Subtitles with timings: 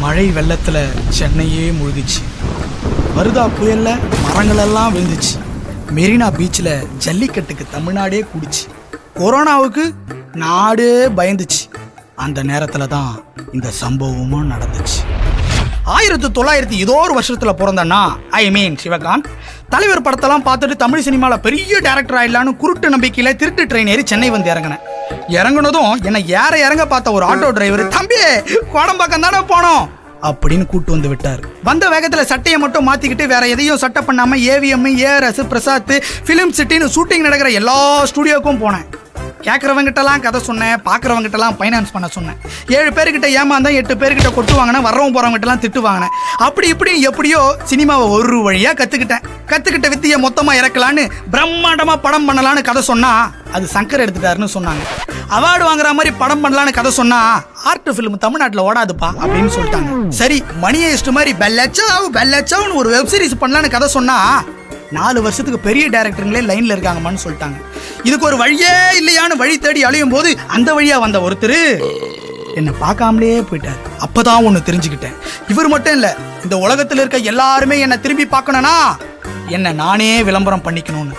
[0.00, 2.22] மழை வெள்ளத்தில் சென்னையே முழுகிச்சு.
[3.16, 5.34] வருதா புயலில் மரங்களெல்லாம் விழுந்துச்சு.
[5.94, 6.74] மெரினா பீச்சில்
[7.04, 8.64] ஜல்லிக்கட்டுக்கு தமிழ்நாடே கூடிச்சு.
[9.14, 9.84] கொரோனாவுக்கு
[10.34, 11.62] நாடே பயந்துச்சு.
[12.16, 14.98] அந்த நேரத்தில் தான் இந்த சம்பவமும் நடந்துச்சு.
[15.84, 18.00] ஆயிரத்தி தொள்ளாயிரத்தி ஏதோ ஒரு வருஷத்தில் பிறந்தனா
[18.30, 19.28] ஐ மீன் சிவகாந்த்
[19.68, 24.50] தலைவர் படத்தெல்லாம் பார்த்துட்டு தமிழ் சினிமாவில் பெரிய டேரக்டர் ஆயிடலான்னு குருட்டு நம்பிக்கையில் திருட்டு ட்ரெயின் ஏறி சென்னை வந்து
[24.50, 24.85] இறங்கினேன்.
[25.28, 28.14] இறங்குனதும் என்னை ஏற இறங்க பார்த்த ஒரு ஆட்டோ டிரைவர் தம்பி
[28.74, 29.88] கோடம்பாக்கம் தானே போனோம்?
[30.22, 31.40] அப்படின்னு கூட்டு வந்து விட்டார்.
[31.64, 37.20] வந்த வேகத்துல சட்டையை மட்டும் மாத்திக்கிட்டு வேற எதையும் சட்டை பண்ணாம ஏவிஎம் ஏஆர்எஸ் பிரசாத் ஃபிலிம் சிட்டின்னு ஷூட்டிங்
[37.20, 38.86] நடக்கிற எல்லா ஸ்டுடியோக்கும் போனேன்.
[39.46, 42.38] கேட்குறவங்கிட்டலாம் கதை சொன்னேன் பார்க்குறவங்கிட்டலாம் ஃபைனான்ஸ் பண்ண சொன்னேன்.
[42.78, 46.14] ஏழு பேர்கிட்ட ஏமாந்தான் எட்டு பேர்கிட்ட கொட்டு வாங்கினேன் வர்றவங்க போகிறவங்கிட்டலாம் திட்டு வாங்கினேன்.
[46.46, 51.04] அப்படி இப்படி எப்படியோ சினிமாவை ஒரு வழியாக கற்றுக்கிட்டேன் கற்றுக்கிட்ட வித்தியை மொத்தமாக இறக்கலான்னு
[51.34, 54.84] பிரம்மாண்டமாக படம் பண்ணலான்னு கதை சொன்னால் அது சங்கர் எடுத்துட்டாருன்னு சொன்னாங்க.
[55.36, 57.20] அவார்டு வாங்குற மாதிரி படம் பண்ணலான்னு கதை சொன்னா
[57.70, 60.08] ஆர்ட் ஃபிலிம் தமிழ்நாட்டில் ஓடாதுப்பா அப்படின்னு சொல்லிட்டாங்க.
[60.20, 64.18] சரி மணியை ஹெஸ்ட் மாதிரி பெல்லச்சாவ் பெல்லச்சாவ்னு ஒரு வெப் சீரிஸ் பண்ணலான்னு கதை சொன்னா
[64.96, 67.56] நாலு வருஷத்துக்கு பெரிய டேரக்டருங்களே லைன்ல இருக்காங்கம்மான்னு சொல்லிட்டாங்க.
[68.06, 71.58] இதுக்கு ஒரு வழியே இல்லையான்னு வழி தேடி அழையும் போது அந்த வழியா வந்த ஒருத்தர்
[72.58, 73.80] என்னை பார்க்காமலே போயிட்டார்.
[74.04, 75.16] அப்பதான் ஒன்று தெரிஞ்சுக்கிட்டேன்.
[75.52, 76.08] இவர் மட்டும் இல்ல
[76.44, 78.76] இந்த உலகத்துல இருக்க எல்லாருமே என்னை திரும்பி பார்க்கணும்னா
[79.56, 81.16] என்னை நானே விளம்பரம் பண்ணிக்கணும்னு.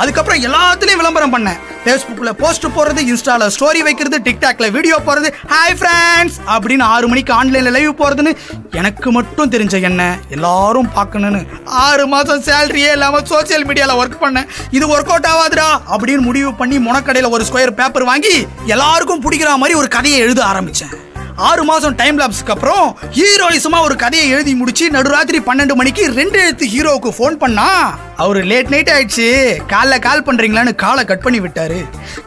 [0.00, 1.60] அதுக்கப்புறம் எல்லாத்துலயும் விளம்பரம் பண்ணேன்.
[1.84, 5.28] ஃபேஸ்புக்கில் போஸ்ட் போடுறது இன்ஸ்டால ஸ்டோரி வைக்கிறது டிக்டாக்ல வீடியோ போடுறது.
[5.52, 8.32] ஹாய் ஃப்ரெண்ட்ஸ் அப்படின்னு ஆறு மணிக்கு ஆன்லைனில் லைவ் போகிறதுன்னு
[8.80, 10.02] எனக்கு மட்டும் தெரிஞ்ச என்ன?
[10.36, 11.40] எல்லாரும் பார்க்கணும்னு.
[11.86, 14.48] ஆறு மாதம் சேலரியே இல்லாமல் சோசியல் மீடியாவில் ஒர்க் பண்ணேன்.
[14.70, 18.34] இது ஒர்க் அவுட் ஆகாதுடா அப்படின்னு முடிவு பண்ணி முனக்கடையில் ஒரு ஸ்கொயர் பேப்பர் வாங்கி
[18.76, 20.94] எல்லாருக்கும் பிடிக்கிற மாதிரி ஒரு கதையை எழுத ஆரம்பித்தேன்
[21.48, 26.66] ஆறு மாதம் டைம் லாப்ஸ்க்கு அப்புறம் ஹீரோயிசமாக ஒரு கதையை எழுதி முடிச்சு நடுராத்திரி பன்னெண்டு மணிக்கு ரெண்டு எழுத்து
[26.72, 27.66] ஹீரோவுக்கு ஃபோன் பண்ணா
[28.22, 29.28] அவர் லேட் நைட் ஆயிடுச்சு.
[29.72, 31.78] காலைல கால் பண்ணுறீங்களான்னு காலை கட் பண்ணி விட்டாரு.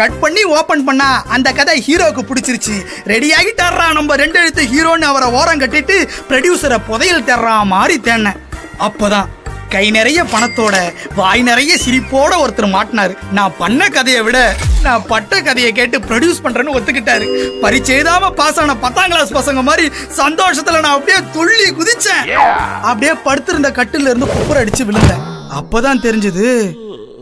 [0.00, 2.76] கட் பண்ணி ஓப்பன் பண்ணா அந்த கதை ஹீரோவுக்கு பிடிச்சிருச்சு.
[3.12, 5.98] ரெடி ஆகிட்டாரா நம்ம ரெண்டு எழுத்து ஹீரோன்னு அவரை ஓரம் கட்டிட்டு
[6.30, 8.40] ப்ரொடியூசரை புதையல் தர்றா மாதிரி தேடினேன்
[8.88, 9.28] அப்போதான்
[9.74, 10.76] கை நிறைய பணத்தோட
[11.16, 13.14] வாய் நிறைய சிரிப்போட ஒருத்தர் மாட்டினார்.
[13.38, 14.38] நான் பண்ண கதையை விட
[14.82, 17.26] நான் பட்ட கதையை கேட்டு ப்ரொடியூஸ் பண்றேன்னு ஒத்துக்கிட்டாரு.
[17.62, 22.28] பரிச்சேதாம பாஸ் ஆன பத்தாம் கிளாஸ் பசங்க மாதிரி சந்தோஷத்துல நான் அப்படியே துள்ளி குதிச்சேன்.
[22.80, 25.24] அப்படியே படுத்திருந்த கட்டில இருந்து குப்புற அடிச்சு விழுந்தேன்.
[25.58, 26.46] அப்பதான் தெரிஞ்சது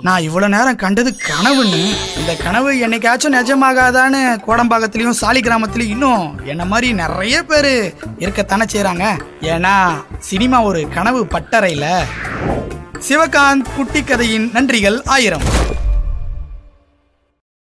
[0.00, 1.83] நான் இவ்வளவு நேரம் கண்டது கனவுன்னு.
[2.17, 9.05] இந்த கனவு என்னைக்காச்சும் நிஜமாகாதான்னு கோடம்பாக்கத்துலயும் சாலி கிராமத்துலேயும் இன்னும் என்ன மாதிரி நிறைய பேர் இருக்கத்தானே செய்கிறாங்க
[9.41, 9.75] ஏன்னா
[10.19, 11.87] சினிமா ஒரு கனவு பட்டறையில.
[13.09, 15.43] சிவகாந்த் குட்டி கதையின் நன்றிகள் ஆயிரம்.